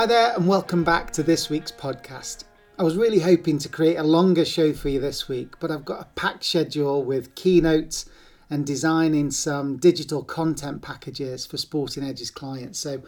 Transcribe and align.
Hi 0.00 0.06
there, 0.06 0.34
and 0.34 0.48
welcome 0.48 0.82
back 0.82 1.10
to 1.10 1.22
this 1.22 1.50
week's 1.50 1.70
podcast. 1.70 2.44
I 2.78 2.82
was 2.82 2.96
really 2.96 3.18
hoping 3.18 3.58
to 3.58 3.68
create 3.68 3.96
a 3.96 4.02
longer 4.02 4.46
show 4.46 4.72
for 4.72 4.88
you 4.88 4.98
this 4.98 5.28
week, 5.28 5.60
but 5.60 5.70
I've 5.70 5.84
got 5.84 6.00
a 6.00 6.08
packed 6.14 6.42
schedule 6.42 7.04
with 7.04 7.34
keynotes 7.34 8.06
and 8.48 8.66
designing 8.66 9.30
some 9.30 9.76
digital 9.76 10.24
content 10.24 10.80
packages 10.80 11.44
for 11.44 11.58
Sporting 11.58 12.02
Edge's 12.02 12.30
clients. 12.30 12.78
So 12.78 13.02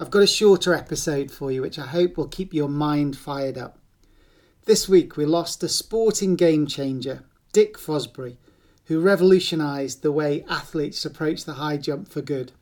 I've 0.00 0.10
got 0.10 0.22
a 0.22 0.26
shorter 0.26 0.72
episode 0.72 1.30
for 1.30 1.52
you, 1.52 1.60
which 1.60 1.78
I 1.78 1.86
hope 1.86 2.16
will 2.16 2.26
keep 2.26 2.54
your 2.54 2.70
mind 2.70 3.18
fired 3.18 3.58
up. 3.58 3.78
This 4.64 4.88
week 4.88 5.18
we 5.18 5.26
lost 5.26 5.62
a 5.62 5.68
sporting 5.68 6.36
game 6.36 6.66
changer, 6.66 7.22
Dick 7.52 7.76
Fosbury, 7.76 8.38
who 8.86 9.02
revolutionised 9.02 10.00
the 10.00 10.10
way 10.10 10.46
athletes 10.48 11.04
approach 11.04 11.44
the 11.44 11.60
high 11.60 11.76
jump 11.76 12.08
for 12.08 12.22
good. 12.22 12.52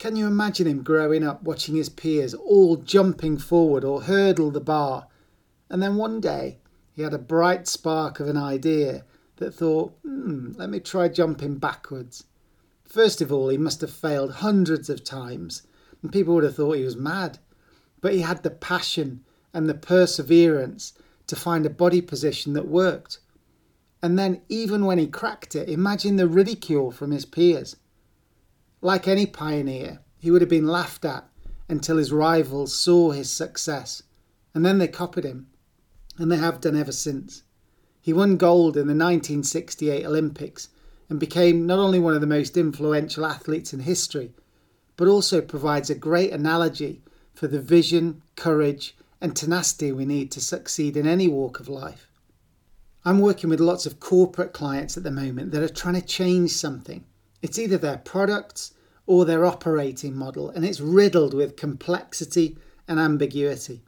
Can 0.00 0.16
you 0.16 0.26
imagine 0.26 0.66
him 0.66 0.82
growing 0.82 1.22
up 1.22 1.42
watching 1.42 1.74
his 1.74 1.90
peers 1.90 2.32
all 2.32 2.76
jumping 2.76 3.36
forward 3.36 3.84
or 3.84 4.04
hurdle 4.04 4.50
the 4.50 4.58
bar? 4.58 5.08
And 5.68 5.82
then 5.82 5.96
one 5.96 6.22
day 6.22 6.56
he 6.90 7.02
had 7.02 7.12
a 7.12 7.18
bright 7.18 7.68
spark 7.68 8.18
of 8.18 8.26
an 8.26 8.38
idea 8.38 9.04
that 9.36 9.52
thought, 9.52 9.92
hmm, 10.02 10.52
let 10.56 10.70
me 10.70 10.80
try 10.80 11.08
jumping 11.08 11.58
backwards. 11.58 12.24
First 12.82 13.20
of 13.20 13.30
all, 13.30 13.50
he 13.50 13.58
must 13.58 13.82
have 13.82 13.90
failed 13.90 14.36
hundreds 14.36 14.88
of 14.88 15.04
times, 15.04 15.64
and 16.00 16.10
people 16.10 16.32
would 16.34 16.44
have 16.44 16.56
thought 16.56 16.78
he 16.78 16.84
was 16.84 16.96
mad. 16.96 17.38
But 18.00 18.14
he 18.14 18.20
had 18.20 18.42
the 18.42 18.50
passion 18.50 19.22
and 19.52 19.68
the 19.68 19.74
perseverance 19.74 20.94
to 21.26 21.36
find 21.36 21.66
a 21.66 21.70
body 21.70 22.00
position 22.00 22.54
that 22.54 22.66
worked. 22.66 23.18
And 24.02 24.18
then, 24.18 24.40
even 24.48 24.86
when 24.86 24.96
he 24.96 25.06
cracked 25.08 25.54
it, 25.54 25.68
imagine 25.68 26.16
the 26.16 26.26
ridicule 26.26 26.90
from 26.90 27.10
his 27.10 27.26
peers. 27.26 27.76
Like 28.82 29.06
any 29.06 29.26
pioneer, 29.26 30.00
he 30.18 30.30
would 30.30 30.40
have 30.40 30.48
been 30.48 30.66
laughed 30.66 31.04
at 31.04 31.28
until 31.68 31.98
his 31.98 32.12
rivals 32.12 32.74
saw 32.74 33.10
his 33.10 33.30
success, 33.30 34.02
and 34.54 34.64
then 34.64 34.78
they 34.78 34.88
copied 34.88 35.24
him, 35.24 35.48
and 36.18 36.32
they 36.32 36.38
have 36.38 36.60
done 36.60 36.76
ever 36.76 36.92
since. 36.92 37.42
He 38.00 38.12
won 38.12 38.38
gold 38.38 38.76
in 38.76 38.86
the 38.86 38.94
1968 38.94 40.06
Olympics 40.06 40.68
and 41.10 41.20
became 41.20 41.66
not 41.66 41.78
only 41.78 41.98
one 41.98 42.14
of 42.14 42.22
the 42.22 42.26
most 42.26 42.56
influential 42.56 43.26
athletes 43.26 43.74
in 43.74 43.80
history, 43.80 44.32
but 44.96 45.08
also 45.08 45.40
provides 45.40 45.90
a 45.90 45.94
great 45.94 46.32
analogy 46.32 47.02
for 47.34 47.46
the 47.48 47.60
vision, 47.60 48.22
courage, 48.36 48.96
and 49.20 49.36
tenacity 49.36 49.92
we 49.92 50.06
need 50.06 50.30
to 50.30 50.40
succeed 50.40 50.96
in 50.96 51.06
any 51.06 51.28
walk 51.28 51.60
of 51.60 51.68
life. 51.68 52.10
I'm 53.04 53.18
working 53.18 53.50
with 53.50 53.60
lots 53.60 53.86
of 53.86 54.00
corporate 54.00 54.52
clients 54.52 54.96
at 54.96 55.02
the 55.02 55.10
moment 55.10 55.52
that 55.52 55.62
are 55.62 55.68
trying 55.68 55.94
to 55.94 56.06
change 56.06 56.50
something. 56.50 57.04
It's 57.42 57.58
either 57.58 57.78
their 57.78 57.98
products 57.98 58.74
or 59.06 59.24
their 59.24 59.44
operating 59.44 60.14
model, 60.14 60.50
and 60.50 60.64
it's 60.64 60.80
riddled 60.80 61.34
with 61.34 61.56
complexity 61.56 62.56
and 62.86 63.00
ambiguity. 63.00 63.82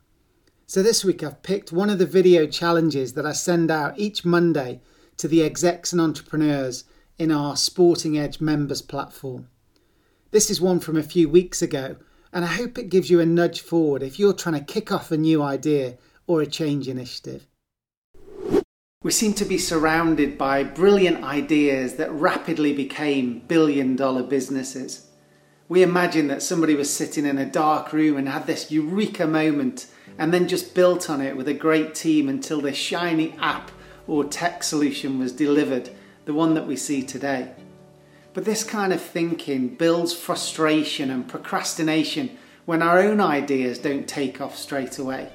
So 0.66 0.82
this 0.82 1.04
week 1.04 1.22
I've 1.22 1.42
picked 1.42 1.70
one 1.70 1.90
of 1.90 1.98
the 1.98 2.06
video 2.06 2.46
challenges 2.46 3.12
that 3.12 3.26
I 3.26 3.32
send 3.32 3.70
out 3.70 3.98
each 3.98 4.24
Monday 4.24 4.80
to 5.18 5.28
the 5.28 5.42
execs 5.42 5.92
and 5.92 6.00
entrepreneurs 6.00 6.84
in 7.18 7.30
our 7.30 7.56
Sporting 7.56 8.18
Edge 8.18 8.40
members 8.40 8.80
platform. 8.80 9.48
This 10.30 10.50
is 10.50 10.60
one 10.60 10.80
from 10.80 10.96
a 10.96 11.02
few 11.02 11.28
weeks 11.28 11.60
ago, 11.60 11.96
and 12.32 12.44
I 12.44 12.48
hope 12.48 12.78
it 12.78 12.88
gives 12.88 13.10
you 13.10 13.20
a 13.20 13.26
nudge 13.26 13.60
forward 13.60 14.02
if 14.02 14.18
you're 14.18 14.32
trying 14.32 14.58
to 14.58 14.72
kick 14.72 14.90
off 14.90 15.12
a 15.12 15.16
new 15.18 15.42
idea 15.42 15.98
or 16.26 16.40
a 16.40 16.46
change 16.46 16.88
initiative. 16.88 17.46
We 19.02 19.10
seem 19.10 19.34
to 19.34 19.44
be 19.44 19.58
surrounded 19.58 20.38
by 20.38 20.62
brilliant 20.62 21.24
ideas 21.24 21.94
that 21.94 22.12
rapidly 22.12 22.72
became 22.72 23.40
billion 23.48 23.96
dollar 23.96 24.22
businesses. 24.22 25.08
We 25.68 25.82
imagine 25.82 26.28
that 26.28 26.42
somebody 26.42 26.76
was 26.76 26.92
sitting 26.94 27.26
in 27.26 27.36
a 27.36 27.44
dark 27.44 27.92
room 27.92 28.16
and 28.16 28.28
had 28.28 28.46
this 28.46 28.70
eureka 28.70 29.26
moment 29.26 29.86
and 30.18 30.32
then 30.32 30.46
just 30.46 30.74
built 30.74 31.10
on 31.10 31.20
it 31.20 31.36
with 31.36 31.48
a 31.48 31.54
great 31.54 31.96
team 31.96 32.28
until 32.28 32.60
this 32.60 32.76
shiny 32.76 33.34
app 33.40 33.72
or 34.06 34.22
tech 34.22 34.62
solution 34.62 35.18
was 35.18 35.32
delivered, 35.32 35.90
the 36.24 36.34
one 36.34 36.54
that 36.54 36.68
we 36.68 36.76
see 36.76 37.02
today. 37.02 37.50
But 38.34 38.44
this 38.44 38.62
kind 38.62 38.92
of 38.92 39.00
thinking 39.00 39.74
builds 39.74 40.12
frustration 40.12 41.10
and 41.10 41.26
procrastination 41.26 42.38
when 42.66 42.82
our 42.82 43.00
own 43.00 43.20
ideas 43.20 43.78
don't 43.78 44.06
take 44.06 44.40
off 44.40 44.56
straight 44.56 44.98
away. 44.98 45.32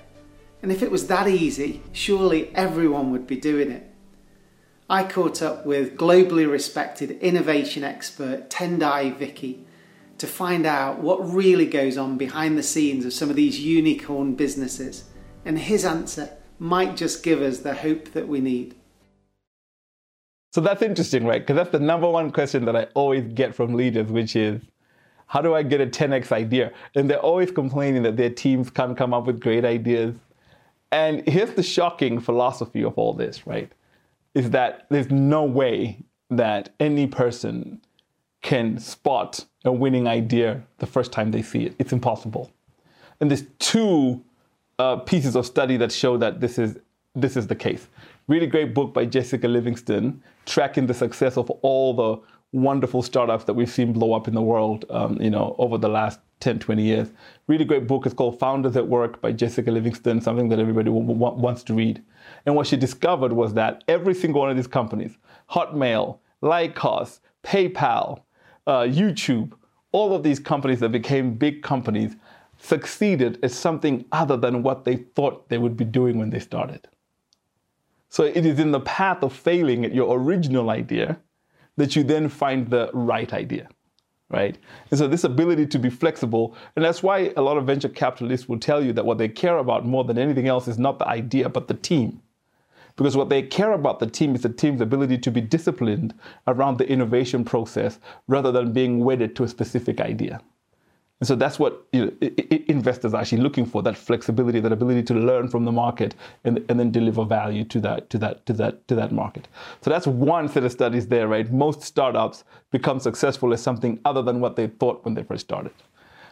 And 0.62 0.72
if 0.72 0.82
it 0.82 0.92
was 0.92 1.08
that 1.08 1.28
easy, 1.28 1.82
surely 1.92 2.54
everyone 2.56 3.12
would 3.12 3.28
be 3.28 3.38
doing 3.38 3.72
it. 3.72 3.92
I 4.90 5.04
caught 5.04 5.42
up 5.42 5.66
with 5.66 5.98
globally 5.98 6.50
respected 6.50 7.12
innovation 7.20 7.84
expert 7.84 8.50
Tendayi 8.50 9.18
Viki 9.18 9.64
to 10.18 10.28
find 10.28 10.66
out 10.66 11.00
what 11.00 11.18
really 11.18 11.66
goes 11.66 11.98
on 11.98 12.18
behind 12.18 12.58
the 12.58 12.64
scenes 12.64 13.06
of 13.06 13.14
some 13.14 13.30
of 13.30 13.36
these 13.36 13.60
unicorn 13.60 14.34
businesses. 14.34 15.04
And 15.46 15.60
his 15.60 15.86
answer 15.86 16.30
might 16.58 16.98
just 16.98 17.22
give 17.22 17.42
us 17.42 17.60
the 17.60 17.76
hope 17.76 18.14
that 18.14 18.28
we 18.28 18.40
need. 18.40 18.76
So 20.54 20.62
that's 20.62 20.82
interesting, 20.82 21.26
right? 21.26 21.42
Because 21.42 21.56
that's 21.56 21.70
the 21.70 21.80
number 21.80 22.10
one 22.10 22.32
question 22.32 22.66
that 22.66 22.76
I 22.76 22.86
always 22.96 23.32
get 23.34 23.54
from 23.54 23.74
leaders, 23.76 24.12
which 24.12 24.36
is, 24.36 24.62
how 25.28 25.42
do 25.42 25.54
I 25.54 25.62
get 25.62 25.82
a 25.82 25.86
10x 25.86 26.32
idea? 26.32 26.72
And 26.96 27.10
they're 27.10 27.20
always 27.20 27.52
complaining 27.52 28.04
that 28.04 28.18
their 28.18 28.30
teams 28.30 28.70
can't 28.70 28.98
come 28.98 29.14
up 29.14 29.28
with 29.28 29.40
great 29.40 29.66
ideas. 29.66 30.16
And 30.92 31.28
here's 31.28 31.54
the 31.54 31.64
shocking 31.64 32.20
philosophy 32.20 32.84
of 32.84 32.98
all 32.98 33.14
this, 33.14 33.46
right? 33.46 33.72
Is 34.34 34.52
that 34.52 34.88
there's 34.90 35.10
no 35.10 35.44
way 35.44 36.04
that 36.30 36.70
any 36.80 37.08
person 37.08 37.82
can 38.42 38.80
spot 38.80 39.46
a 39.66 39.72
winning 39.72 40.08
idea 40.08 40.64
the 40.78 40.86
first 40.86 41.12
time 41.12 41.32
they 41.32 41.42
see 41.42 41.66
it. 41.66 41.76
It's 41.80 41.92
impossible. 41.92 42.52
And 43.20 43.30
there's 43.30 43.44
two 43.60 44.24
uh, 44.80 44.98
pieces 44.98 45.36
of 45.36 45.46
study 45.46 45.78
that 45.78 45.92
show 45.92 46.18
that 46.18 46.40
this 46.40 46.58
is 46.58 46.78
this 47.16 47.36
is 47.36 47.48
the 47.48 47.56
case. 47.56 47.88
Really 48.28 48.46
great 48.46 48.76
book 48.76 48.94
by 48.94 49.06
Jessica 49.06 49.48
Livingston, 49.48 50.22
tracking 50.46 50.86
the 50.86 50.94
success 50.94 51.36
of 51.36 51.50
all 51.62 51.96
the 51.96 52.22
wonderful 52.52 53.02
startups 53.02 53.46
that 53.46 53.54
we've 53.54 53.70
seen 53.70 53.92
blow 53.92 54.14
up 54.14 54.28
in 54.28 54.36
the 54.36 54.42
world, 54.42 54.86
um, 54.92 55.20
you 55.20 55.32
know, 55.32 55.56
over 55.58 55.80
the 55.80 55.90
last 55.90 56.20
10, 56.40 56.60
20 56.60 56.84
years. 56.84 57.10
Really 57.48 57.66
great 57.66 57.88
book. 57.88 58.06
It's 58.06 58.16
called 58.16 58.40
Founders 58.40 58.76
at 58.76 58.88
Work 58.88 59.22
by 59.22 59.32
Jessica 59.32 59.72
Livingston, 59.72 60.22
something 60.22 60.50
that 60.50 60.60
everybody 60.60 60.90
w- 60.90 61.08
w- 61.08 61.42
wants 61.42 61.64
to 61.64 61.74
read. 61.74 62.04
And 62.46 62.56
what 62.56 62.68
she 62.68 62.78
discovered 62.78 63.34
was 63.34 63.54
that 63.56 63.84
every 63.88 64.14
single 64.14 64.42
one 64.42 64.50
of 64.50 64.56
these 64.56 64.68
companies, 64.68 65.18
Hotmail, 65.50 66.20
Lycos, 66.44 67.20
PayPal, 67.44 68.22
uh, 68.68 68.82
YouTube, 68.82 69.54
all 69.92 70.14
of 70.14 70.24
these 70.24 70.40
companies 70.40 70.80
that 70.82 70.92
became 70.92 71.34
big 71.34 71.64
companies 71.64 72.16
succeeded 72.60 73.40
at 73.44 73.52
something 73.52 74.06
other 74.12 74.36
than 74.38 74.64
what 74.64 74.84
they 74.84 74.98
thought 74.98 75.48
they 75.50 75.58
would 75.58 75.78
be 75.78 75.86
doing 75.86 76.18
when 76.18 76.30
they 76.30 76.40
started. 76.40 76.88
So 78.10 78.24
it 78.24 78.46
is 78.46 78.60
in 78.60 78.72
the 78.72 78.80
path 78.82 79.24
of 79.24 79.34
failing 79.34 79.86
at 79.86 79.94
your 79.94 80.18
original 80.18 80.70
idea 80.70 81.20
that 81.78 81.96
you 81.96 82.04
then 82.04 82.30
find 82.30 82.68
the 82.68 82.90
right 82.94 83.32
idea, 83.34 83.70
right? 84.30 84.58
And 84.92 84.98
so 84.98 85.08
this 85.08 85.24
ability 85.24 85.68
to 85.68 85.80
be 85.80 85.90
flexible, 85.90 86.56
and 86.76 86.84
that's 86.84 87.02
why 87.02 87.34
a 87.38 87.42
lot 87.42 87.58
of 87.58 87.66
venture 87.66 87.90
capitalists 87.90 88.50
will 88.50 88.60
tell 88.60 88.84
you 88.84 88.94
that 88.94 89.06
what 89.06 89.18
they 89.18 89.30
care 89.30 89.58
about 89.58 89.86
more 89.86 90.04
than 90.04 90.18
anything 90.18 90.48
else 90.48 90.68
is 90.68 90.78
not 90.78 91.00
the 91.00 91.08
idea, 91.08 91.50
but 91.50 91.68
the 91.68 91.74
team. 91.74 92.22
Because 92.98 93.16
what 93.16 93.30
they 93.30 93.44
care 93.44 93.74
about 93.74 94.00
the 94.00 94.08
team 94.08 94.34
is 94.34 94.42
the 94.42 94.50
team's 94.50 94.82
ability 94.82 95.20
to 95.20 95.32
be 95.32 95.40
disciplined 95.40 96.16
around 96.48 96.78
the 96.78 96.90
innovation 96.90 97.46
process 97.46 98.00
rather 98.28 98.52
than 98.52 98.74
being 98.74 99.06
wedded 99.06 99.36
to 99.36 99.44
a 99.44 99.48
specific 99.48 100.02
idea. 100.02 100.42
And 101.20 101.28
so 101.28 101.36
that's 101.36 101.58
what 101.58 101.88
you 101.94 102.06
know, 102.06 102.12
investors 102.68 103.14
are 103.14 103.22
actually 103.22 103.42
looking 103.42 103.66
for: 103.66 103.82
that 103.82 103.98
flexibility, 103.98 104.60
that 104.60 104.72
ability 104.72 105.02
to 105.04 105.14
learn 105.16 105.48
from 105.48 105.66
the 105.66 105.72
market, 105.72 106.14
and, 106.44 106.64
and 106.70 106.80
then 106.80 106.92
deliver 106.92 107.26
value 107.26 107.64
to 107.66 107.80
that 107.80 108.10
to 108.12 108.18
that 108.20 108.46
to 108.46 108.54
that 108.54 108.88
to 108.88 108.96
that 108.96 109.12
market. 109.12 109.48
So 109.82 109.90
that's 109.90 110.06
one 110.06 110.48
set 110.48 110.64
of 110.64 110.72
studies 110.72 111.08
there, 111.08 111.28
right? 111.28 111.52
Most 111.52 111.82
startups 111.82 112.44
become 112.72 113.00
successful 113.00 113.52
as 113.52 113.64
something 113.64 114.00
other 114.06 114.22
than 114.22 114.40
what 114.40 114.56
they 114.56 114.68
thought 114.68 115.04
when 115.06 115.16
they 115.16 115.24
first 115.24 115.46
started. 115.46 115.74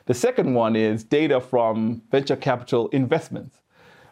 The 0.06 0.13
second 0.13 0.54
one 0.54 0.75
is 0.75 1.04
data 1.04 1.42
from 1.42 2.04
venture 2.12 2.36
capital 2.36 2.89
investments, 2.89 3.62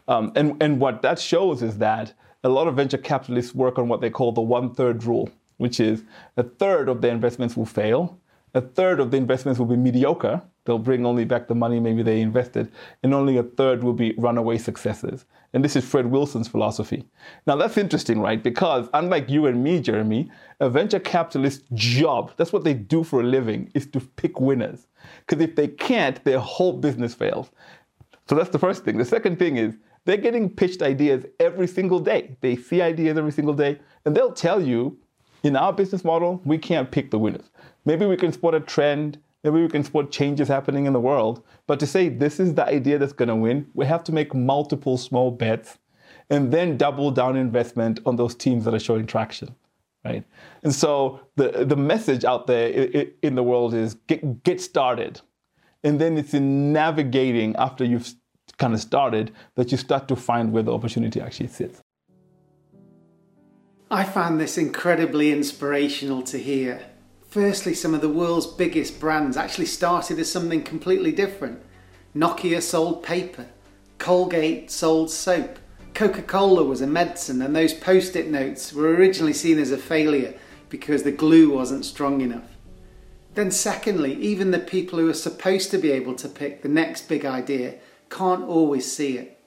um, 0.07 0.31
and 0.35 0.61
and 0.61 0.79
what 0.79 1.03
that 1.03 1.19
shows 1.19 1.61
is 1.61 1.77
that 1.77 2.13
a 2.43 2.49
lot 2.49 2.67
of 2.67 2.75
venture 2.75 2.97
capitalists 2.97 3.53
work 3.53 3.77
on 3.77 3.87
what 3.87 4.01
they 4.01 4.09
call 4.09 4.31
the 4.31 4.41
one 4.41 4.73
third 4.73 5.03
rule, 5.03 5.29
which 5.57 5.79
is 5.79 6.03
a 6.35 6.43
third 6.43 6.89
of 6.89 7.01
their 7.01 7.11
investments 7.11 7.55
will 7.55 7.67
fail, 7.67 8.19
a 8.53 8.61
third 8.61 8.99
of 8.99 9.11
the 9.11 9.17
investments 9.17 9.59
will 9.59 9.65
be 9.65 9.75
mediocre. 9.75 10.41
They'll 10.65 10.77
bring 10.79 11.05
only 11.05 11.25
back 11.25 11.47
the 11.47 11.55
money 11.55 11.79
maybe 11.79 12.03
they 12.03 12.21
invested, 12.21 12.71
and 13.01 13.13
only 13.13 13.37
a 13.37 13.43
third 13.43 13.83
will 13.83 13.93
be 13.93 14.13
runaway 14.17 14.57
successes. 14.57 15.25
And 15.53 15.63
this 15.63 15.75
is 15.75 15.83
Fred 15.83 16.05
Wilson's 16.05 16.47
philosophy. 16.47 17.03
Now 17.45 17.55
that's 17.55 17.77
interesting, 17.77 18.21
right? 18.21 18.41
Because 18.41 18.87
unlike 18.93 19.29
you 19.29 19.45
and 19.47 19.63
me, 19.63 19.81
Jeremy, 19.81 20.31
a 20.59 20.69
venture 20.69 20.99
capitalist's 20.99 21.63
job, 21.73 22.31
that's 22.37 22.53
what 22.53 22.63
they 22.63 22.73
do 22.73 23.03
for 23.03 23.21
a 23.21 23.23
living, 23.23 23.71
is 23.73 23.87
to 23.87 23.99
pick 23.99 24.39
winners. 24.39 24.87
Because 25.25 25.43
if 25.43 25.55
they 25.55 25.67
can't, 25.67 26.23
their 26.23 26.39
whole 26.39 26.73
business 26.73 27.13
fails. 27.13 27.51
So 28.29 28.35
that's 28.35 28.49
the 28.49 28.59
first 28.59 28.85
thing. 28.85 28.97
The 28.97 29.05
second 29.05 29.37
thing 29.37 29.57
is 29.57 29.75
they're 30.05 30.17
getting 30.17 30.49
pitched 30.49 30.81
ideas 30.81 31.25
every 31.39 31.67
single 31.67 31.99
day. 31.99 32.37
They 32.41 32.55
see 32.55 32.81
ideas 32.81 33.17
every 33.17 33.31
single 33.31 33.53
day, 33.53 33.79
and 34.05 34.15
they'll 34.15 34.33
tell 34.33 34.61
you, 34.61 34.97
in 35.43 35.57
our 35.57 35.73
business 35.73 36.05
model, 36.05 36.41
we 36.45 36.57
can't 36.57 36.89
pick 36.89 37.11
the 37.11 37.19
winners. 37.19 37.49
Maybe 37.85 38.05
we 38.05 38.17
can 38.17 38.31
spot 38.31 38.55
a 38.55 38.59
trend, 38.59 39.19
Maybe 39.43 39.61
we 39.61 39.67
can 39.67 39.83
spot 39.83 40.09
changes 40.09 40.47
happening 40.47 40.85
in 40.85 40.93
the 40.93 41.01
world. 41.01 41.43
But 41.67 41.79
to 41.81 41.87
say 41.87 42.07
this 42.07 42.39
is 42.39 42.53
the 42.53 42.65
idea 42.65 42.97
that's 42.97 43.13
going 43.13 43.27
to 43.27 43.35
win, 43.35 43.67
we 43.73 43.85
have 43.85 44.03
to 44.05 44.11
make 44.11 44.33
multiple 44.33 44.97
small 44.97 45.31
bets 45.31 45.77
and 46.29 46.51
then 46.51 46.77
double 46.77 47.11
down 47.11 47.35
investment 47.35 47.99
on 48.05 48.15
those 48.15 48.35
teams 48.35 48.63
that 48.65 48.73
are 48.73 48.79
showing 48.79 49.05
traction. 49.05 49.53
Right. 50.05 50.23
And 50.63 50.73
so 50.73 51.21
the, 51.35 51.65
the 51.65 51.75
message 51.75 52.25
out 52.25 52.47
there 52.47 52.67
in 53.21 53.35
the 53.35 53.43
world 53.43 53.73
is 53.73 53.95
get, 54.07 54.43
get 54.43 54.59
started. 54.59 55.21
And 55.83 55.99
then 55.99 56.17
it's 56.17 56.33
in 56.33 56.71
navigating 56.71 57.55
after 57.57 57.83
you've 57.83 58.13
kind 58.57 58.73
of 58.73 58.81
started 58.81 59.31
that 59.55 59.71
you 59.71 59.77
start 59.77 60.07
to 60.09 60.15
find 60.15 60.51
where 60.51 60.63
the 60.63 60.73
opportunity 60.73 61.19
actually 61.19 61.47
sits. 61.47 61.81
I 63.91 64.03
found 64.03 64.39
this 64.39 64.57
incredibly 64.57 65.31
inspirational 65.31 66.21
to 66.23 66.37
hear. 66.37 66.81
Firstly, 67.33 67.73
some 67.73 67.95
of 67.95 68.01
the 68.01 68.09
world's 68.09 68.45
biggest 68.45 68.99
brands 68.99 69.37
actually 69.37 69.65
started 69.65 70.19
as 70.19 70.31
something 70.31 70.61
completely 70.61 71.11
different. 71.11 71.63
Nokia 72.15 72.61
sold 72.61 73.01
paper, 73.01 73.47
Colgate 73.97 74.69
sold 74.69 75.09
soap, 75.09 75.57
Coca 75.95 76.21
Cola 76.21 76.63
was 76.63 76.79
a 76.79 76.85
medicine, 76.85 77.41
and 77.41 77.55
those 77.55 77.73
post 77.73 78.15
it 78.15 78.29
notes 78.29 78.71
were 78.71 78.93
originally 78.93 79.33
seen 79.33 79.57
as 79.57 79.71
a 79.71 79.79
failure 79.79 80.35
because 80.69 81.01
the 81.01 81.11
glue 81.11 81.49
wasn't 81.49 81.85
strong 81.85 82.21
enough. 82.21 82.55
Then, 83.33 83.49
secondly, 83.49 84.13
even 84.13 84.51
the 84.51 84.59
people 84.59 84.99
who 84.99 85.09
are 85.09 85.13
supposed 85.15 85.71
to 85.71 85.79
be 85.79 85.89
able 85.89 86.13
to 86.13 86.29
pick 86.29 86.61
the 86.61 86.69
next 86.69 87.09
big 87.09 87.25
idea 87.25 87.79
can't 88.11 88.43
always 88.43 88.91
see 88.95 89.17
it. 89.17 89.39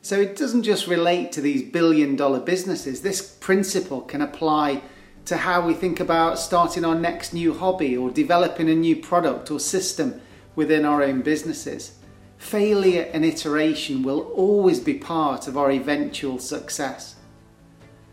So 0.00 0.18
it 0.18 0.36
doesn't 0.36 0.62
just 0.62 0.86
relate 0.86 1.32
to 1.32 1.42
these 1.42 1.70
billion 1.70 2.16
dollar 2.16 2.40
businesses. 2.40 3.02
This 3.02 3.20
principle 3.20 4.00
can 4.00 4.22
apply 4.22 4.80
to 5.26 5.36
how 5.36 5.64
we 5.64 5.74
think 5.74 6.00
about 6.00 6.38
starting 6.38 6.84
our 6.84 6.94
next 6.94 7.32
new 7.32 7.54
hobby 7.54 7.96
or 7.96 8.10
developing 8.10 8.68
a 8.68 8.74
new 8.74 8.96
product 8.96 9.50
or 9.50 9.60
system 9.60 10.20
within 10.56 10.84
our 10.84 11.02
own 11.02 11.22
businesses. 11.22 11.92
Failure 12.38 13.08
and 13.12 13.24
iteration 13.24 14.02
will 14.02 14.22
always 14.34 14.80
be 14.80 14.94
part 14.94 15.46
of 15.46 15.58
our 15.58 15.70
eventual 15.70 16.38
success. 16.38 17.16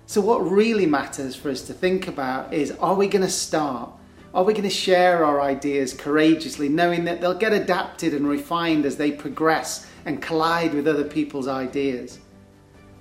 So, 0.06 0.21
what 0.21 0.39
really 0.39 0.86
matters 0.86 1.36
for 1.36 1.50
us 1.50 1.62
to 1.63 1.74
think 1.74 2.07
about 2.07 2.54
is 2.54 2.71
are 2.71 2.95
we 2.95 3.07
going 3.07 3.25
to 3.25 3.31
start? 3.31 3.92
Are 4.33 4.44
we 4.44 4.54
going 4.54 4.63
to 4.63 4.69
share 4.69 5.25
our 5.25 5.42
ideas 5.42 5.94
courageously, 5.94 6.69
knowing 6.69 7.06
that 7.06 7.21
they'll 7.21 7.33
get 7.33 7.54
adapted 7.54 8.13
and 8.13 8.27
refined 8.27 8.86
as 8.86 8.98
they 8.98 9.12
progress 9.12 9.88
and 10.06 10.21
collide 10.21 10.74
with 10.74 10.88
other 10.88 11.06
people's 11.06 11.48
ideas? 11.48 12.19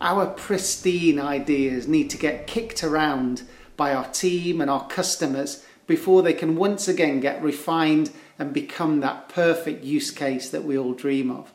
Our 0.00 0.26
pristine 0.26 1.18
ideas 1.18 1.88
need 1.88 2.10
to 2.10 2.18
get 2.18 2.46
kicked 2.46 2.84
around 2.84 3.42
by 3.76 3.94
our 3.94 4.08
team 4.08 4.60
and 4.60 4.70
our 4.70 4.86
customers 4.88 5.64
before 5.86 6.22
they 6.22 6.32
can 6.32 6.56
once 6.56 6.88
again 6.88 7.20
get 7.20 7.42
refined 7.42 8.10
and 8.38 8.52
become 8.52 9.00
that 9.00 9.28
perfect 9.28 9.84
use 9.84 10.10
case 10.10 10.50
that 10.50 10.64
we 10.64 10.76
all 10.76 10.92
dream 10.92 11.30
of. 11.30 11.52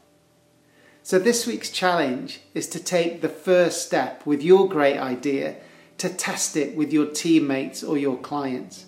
So, 1.03 1.17
this 1.17 1.47
week's 1.47 1.71
challenge 1.71 2.41
is 2.53 2.67
to 2.69 2.83
take 2.83 3.21
the 3.21 3.29
first 3.29 3.85
step 3.85 4.25
with 4.25 4.43
your 4.43 4.69
great 4.69 4.97
idea 4.97 5.57
to 5.97 6.09
test 6.09 6.55
it 6.55 6.75
with 6.75 6.93
your 6.93 7.07
teammates 7.07 7.83
or 7.83 7.97
your 7.97 8.17
clients. 8.17 8.85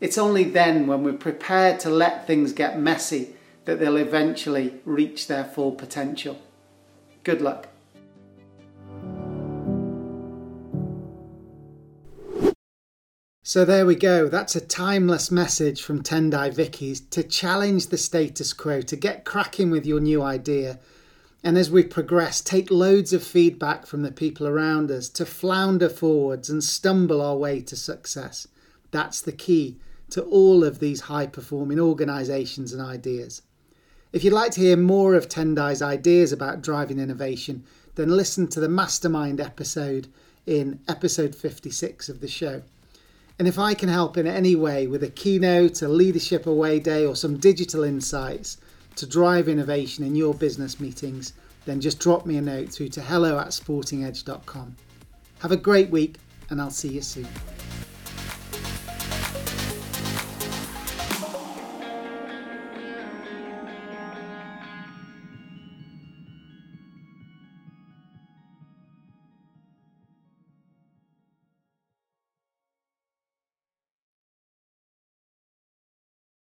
It's 0.00 0.18
only 0.18 0.44
then, 0.44 0.86
when 0.86 1.04
we're 1.04 1.12
prepared 1.12 1.78
to 1.80 1.90
let 1.90 2.26
things 2.26 2.52
get 2.52 2.78
messy, 2.78 3.34
that 3.64 3.78
they'll 3.78 3.96
eventually 3.96 4.80
reach 4.84 5.28
their 5.28 5.44
full 5.44 5.72
potential. 5.72 6.40
Good 7.22 7.40
luck. 7.40 7.68
So 13.52 13.66
there 13.66 13.84
we 13.84 13.96
go. 13.96 14.30
That's 14.30 14.56
a 14.56 14.62
timeless 14.62 15.30
message 15.30 15.82
from 15.82 16.02
Tendayi 16.02 16.54
Viki's 16.54 17.00
to 17.10 17.22
challenge 17.22 17.88
the 17.88 17.98
status 17.98 18.54
quo, 18.54 18.80
to 18.80 18.96
get 18.96 19.26
cracking 19.26 19.70
with 19.70 19.84
your 19.84 20.00
new 20.00 20.22
idea. 20.22 20.78
And 21.44 21.58
as 21.58 21.70
we 21.70 21.82
progress, 21.82 22.40
take 22.40 22.70
loads 22.70 23.12
of 23.12 23.22
feedback 23.22 23.84
from 23.84 24.00
the 24.00 24.10
people 24.10 24.46
around 24.48 24.90
us 24.90 25.10
to 25.10 25.26
flounder 25.26 25.90
forwards 25.90 26.48
and 26.48 26.64
stumble 26.64 27.20
our 27.20 27.36
way 27.36 27.60
to 27.60 27.76
success. 27.76 28.48
That's 28.90 29.20
the 29.20 29.32
key 29.32 29.76
to 30.12 30.22
all 30.22 30.64
of 30.64 30.78
these 30.78 31.02
high 31.02 31.26
performing 31.26 31.78
organisations 31.78 32.72
and 32.72 32.80
ideas. 32.80 33.42
If 34.14 34.24
you'd 34.24 34.32
like 34.32 34.52
to 34.52 34.62
hear 34.62 34.78
more 34.78 35.14
of 35.14 35.28
Tendayi's 35.28 35.82
ideas 35.82 36.32
about 36.32 36.62
driving 36.62 36.98
innovation, 36.98 37.64
then 37.96 38.08
listen 38.08 38.48
to 38.48 38.60
the 38.60 38.70
Mastermind 38.70 39.42
episode 39.42 40.08
in 40.46 40.80
episode 40.88 41.34
56 41.34 42.08
of 42.08 42.22
the 42.22 42.28
show. 42.28 42.62
And 43.38 43.48
if 43.48 43.58
I 43.58 43.74
can 43.74 43.88
help 43.88 44.16
in 44.16 44.26
any 44.26 44.54
way 44.54 44.86
with 44.86 45.02
a 45.02 45.10
keynote, 45.10 45.82
a 45.82 45.88
leadership 45.88 46.46
away 46.46 46.78
day, 46.78 47.04
or 47.06 47.16
some 47.16 47.38
digital 47.38 47.82
insights 47.82 48.58
to 48.96 49.06
drive 49.06 49.48
innovation 49.48 50.04
in 50.04 50.14
your 50.14 50.34
business 50.34 50.78
meetings, 50.78 51.32
then 51.64 51.80
just 51.80 51.98
drop 51.98 52.26
me 52.26 52.36
a 52.36 52.42
note 52.42 52.70
through 52.70 52.88
to 52.90 53.00
hello 53.00 53.38
at 53.38 53.48
sportingedge.com. 53.48 54.76
Have 55.40 55.52
a 55.52 55.56
great 55.56 55.90
week, 55.90 56.16
and 56.50 56.60
I'll 56.60 56.70
see 56.70 56.88
you 56.88 57.02
soon. 57.02 57.28